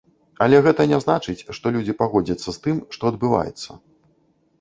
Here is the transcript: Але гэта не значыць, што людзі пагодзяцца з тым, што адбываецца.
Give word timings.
Але 0.43 0.59
гэта 0.67 0.85
не 0.91 0.99
значыць, 1.03 1.45
што 1.57 1.71
людзі 1.75 1.95
пагодзяцца 1.99 2.49
з 2.55 2.63
тым, 2.65 2.81
што 2.97 3.03
адбываецца. 3.13 3.69